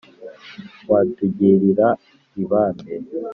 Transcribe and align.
watugirira 0.91 1.87
ibambe 2.41 2.93